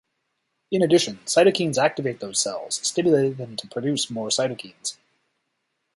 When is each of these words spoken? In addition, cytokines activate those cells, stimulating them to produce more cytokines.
In 0.71 0.81
addition, 0.81 1.19
cytokines 1.27 1.77
activate 1.77 2.21
those 2.21 2.39
cells, 2.39 2.79
stimulating 2.81 3.35
them 3.35 3.55
to 3.55 3.67
produce 3.67 4.09
more 4.09 4.29
cytokines. 4.29 4.97